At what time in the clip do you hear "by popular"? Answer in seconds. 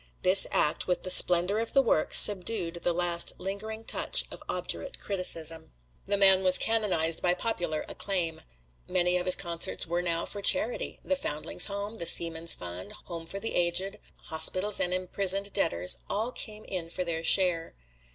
7.21-7.85